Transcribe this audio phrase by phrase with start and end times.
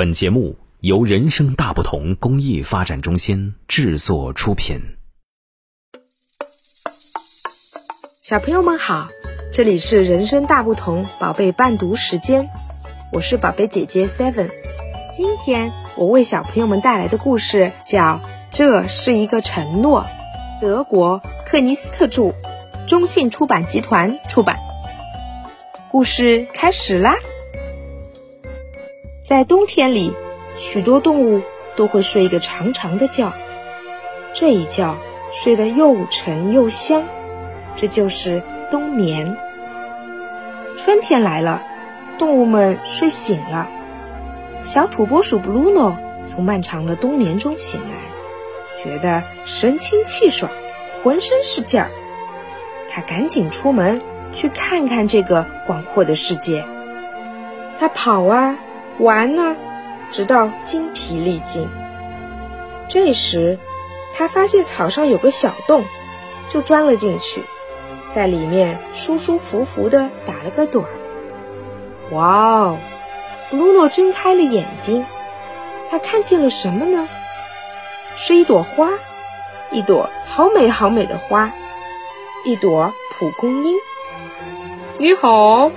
[0.00, 4.80] 本节目由人生大不同公益发展中心制作出品。
[8.22, 9.10] 小朋友们好，
[9.52, 12.48] 这里是人生大不同宝贝伴读时间，
[13.12, 14.48] 我是宝贝姐姐 Seven。
[15.14, 18.00] 今天我为小朋友们带来的故事叫
[18.50, 20.06] 《这是一个承诺》，
[20.62, 22.32] 德国克尼斯特著，
[22.88, 24.56] 中信出版集团出版。
[25.90, 27.16] 故事开始啦！
[29.30, 30.12] 在冬天里，
[30.56, 31.42] 许多动物
[31.76, 33.32] 都会睡一个长长的觉，
[34.32, 34.98] 这一觉
[35.30, 37.04] 睡得又沉又香，
[37.76, 39.36] 这就是冬眠。
[40.76, 41.62] 春天来了，
[42.18, 43.68] 动物们睡醒了。
[44.64, 50.50] 小土拨鼠布鲁诺从漫长的冬眠中醒来，觉得神清气爽，
[51.04, 51.92] 浑身是劲儿。
[52.90, 54.02] 他赶紧出门
[54.32, 56.66] 去看看这个广阔的世界。
[57.78, 58.58] 他跑啊！
[59.00, 59.56] 玩呢，
[60.10, 61.68] 直到精疲力尽。
[62.86, 63.58] 这时，
[64.14, 65.84] 他发现草上有个小洞，
[66.50, 67.42] 就钻了进去，
[68.14, 70.90] 在里面舒舒服服地打了个盹儿。
[72.10, 72.78] 哇哦！
[73.48, 75.06] 布鲁诺睁开了眼睛，
[75.90, 77.08] 他看见了什么呢？
[78.16, 78.90] 是一朵花，
[79.70, 81.52] 一朵好美好美的花，
[82.44, 83.74] 一朵蒲公英。
[84.98, 85.70] 你好，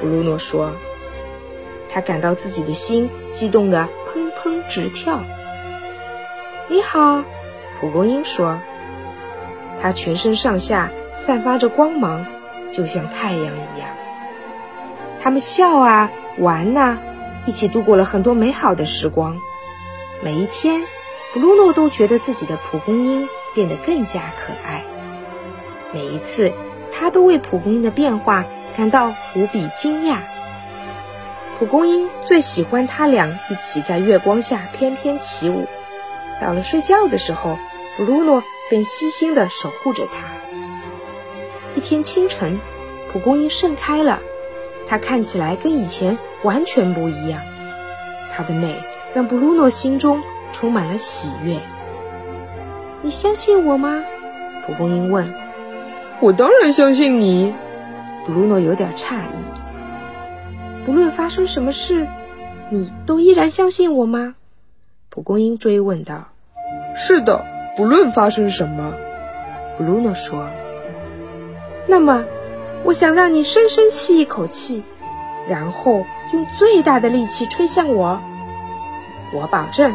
[0.00, 0.70] 布鲁诺说。
[1.90, 5.20] 他感到自己的心激动得砰砰直跳。
[6.68, 7.24] 你好，
[7.80, 8.60] 蒲公英说。
[9.80, 12.26] 它全身上下散发着光芒，
[12.72, 13.90] 就像太阳一样。
[15.20, 16.98] 他们笑啊，玩呐，
[17.46, 19.38] 一起度过了很多美好的时光。
[20.20, 20.82] 每一天，
[21.32, 24.82] 布鲁诺都觉得自己的蒲公英变得更加可爱。
[25.92, 26.52] 每一次，
[26.90, 28.44] 他都为蒲公英的变化
[28.76, 30.16] 感到无比惊讶。
[31.58, 35.66] 蒲公英最喜欢他俩一起在月光下翩翩起舞。
[36.40, 37.58] 到了睡觉的时候，
[37.96, 40.28] 布鲁诺便悉心地守护着它。
[41.74, 42.60] 一天清晨，
[43.12, 44.20] 蒲公英盛开了，
[44.86, 47.40] 它看起来跟以前完全不一样。
[48.32, 48.76] 它的美
[49.12, 51.58] 让布鲁诺心中充满了喜悦。
[53.02, 54.04] 你相信我吗？
[54.64, 55.34] 蒲公英问。
[56.20, 57.52] 我当然相信你。
[58.24, 59.57] 布鲁诺有点诧异。
[60.88, 62.08] 不论发生什么事，
[62.70, 64.36] 你都依然相信我吗？
[65.10, 66.28] 蒲公英追问道。
[66.96, 67.44] “是的，
[67.76, 68.94] 不论发生什么。”
[69.76, 70.48] 布鲁诺说。
[71.86, 72.24] “那么，
[72.84, 74.82] 我想让你深深吸一口气，
[75.46, 78.18] 然后用最大的力气吹向我。
[79.34, 79.94] 我保证，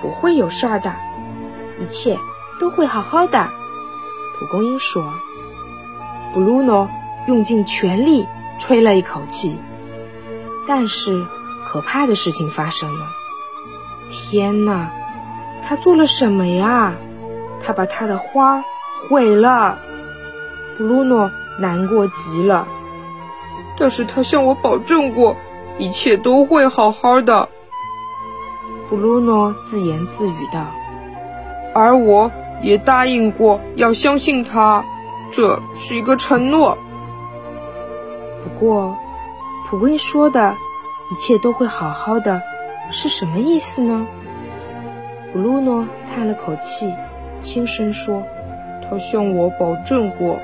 [0.00, 0.94] 不会有事儿的，
[1.80, 2.16] 一切
[2.60, 3.48] 都会好好的。”
[4.38, 5.12] 蒲公英说。
[6.32, 6.88] 布鲁诺
[7.26, 8.28] 用尽全力
[8.60, 9.56] 吹了一口气。
[10.66, 11.26] 但是，
[11.64, 13.06] 可怕的事情发生了！
[14.10, 14.90] 天哪，
[15.62, 16.94] 他做了什么呀？
[17.64, 18.62] 他把他的花
[19.08, 19.78] 毁了！
[20.76, 22.66] 布鲁诺难过极了。
[23.78, 25.36] 但是他向我保证过，
[25.78, 27.48] 一切都会好好的。
[28.88, 30.66] 布鲁诺自言自语道。
[31.74, 32.30] 而我
[32.62, 34.84] 也答应过要相信他，
[35.30, 36.76] 这是一个承诺。
[38.42, 38.96] 不过。
[39.66, 40.56] 蒲公英说的
[41.10, 42.42] “一切都会好好的”
[42.90, 44.06] 是什么意思呢？
[45.32, 46.92] 布鲁诺叹了口气，
[47.40, 48.24] 轻声说
[48.82, 50.38] ：“他向我保证过。”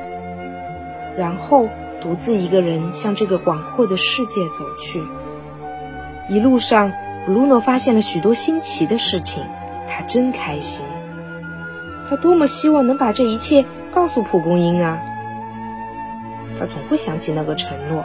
[1.19, 1.69] 然后
[2.01, 5.03] 独自一个人向这个广阔的世界走去。
[6.29, 6.93] 一路上，
[7.25, 9.43] 布鲁诺发现了许多新奇的事情，
[9.89, 10.85] 他真开心。
[12.09, 15.01] 他多么希望能把这一切告诉蒲公英啊！
[16.57, 18.05] 他总会想起那个承诺。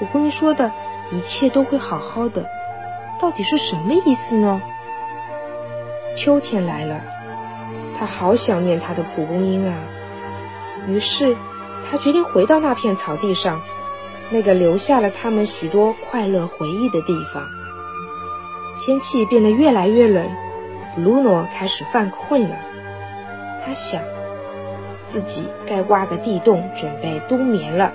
[0.00, 0.72] 蒲公英说的
[1.12, 2.46] 一切都会好好的，
[3.20, 4.60] 到底是什么意思呢？
[6.16, 7.02] 秋天来了，
[7.98, 9.76] 他好想念他的蒲公英啊。
[10.88, 11.36] 于是，
[11.88, 13.60] 他决定回到那片草地上，
[14.30, 17.46] 那个留下了他们许多快乐回忆的地方。
[18.82, 20.30] 天气变得越来越冷，
[20.94, 22.56] 布鲁诺开始犯困了。
[23.62, 24.02] 他想，
[25.04, 27.92] 自己该挖个地洞，准备冬眠了。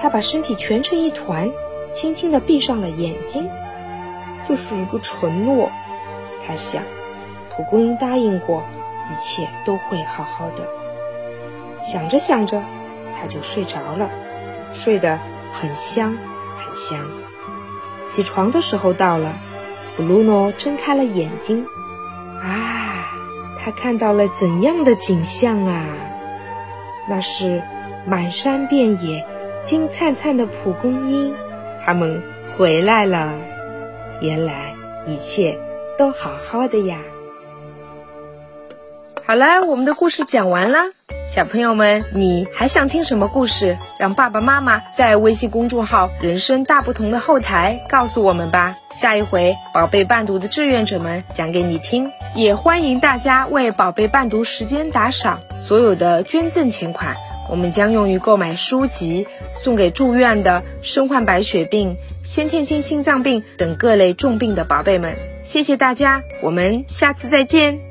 [0.00, 1.50] 他把身体蜷成一团，
[1.92, 3.48] 轻轻地闭上了眼睛。
[4.46, 5.70] 这是一个承诺，
[6.46, 6.82] 他想。
[7.50, 8.62] 蒲公英答应过，
[9.10, 10.68] 一切都会好好的。
[11.82, 12.62] 想着想着，
[13.18, 14.10] 他就睡着了，
[14.72, 15.18] 睡得
[15.52, 16.16] 很香
[16.56, 17.00] 很香。
[18.06, 19.34] 起床的时候到了，
[19.96, 21.64] 布鲁诺睁开了眼睛。
[22.42, 23.08] 啊，
[23.58, 25.86] 他看到了怎样的景象啊？
[27.08, 27.62] 那是
[28.06, 29.26] 满山遍野。
[29.66, 31.34] 金灿灿的蒲公英，
[31.84, 32.22] 它们
[32.56, 33.34] 回来了。
[34.20, 34.76] 原来
[35.08, 35.58] 一切
[35.98, 36.98] 都好好的呀。
[39.26, 40.78] 好了，我们的故事讲完了。
[41.28, 43.76] 小朋友们，你还想听什么故事？
[43.98, 48.76] 让爸爸妈妈在微信公众号“人生大不同”的后台告诉我们吧。
[48.92, 52.08] 下一回，宝贝伴读的志愿者们讲给你听。
[52.36, 57.16] 也欢迎大家为宝贝伴读时间打赏，所有的捐赠钱款，
[57.48, 65.14] 我们将用于购买书籍，送给住院的、身患白血病、先天性心脏病等各类重病的宝贝们。
[65.42, 67.85] 谢谢大家，我们下次再见。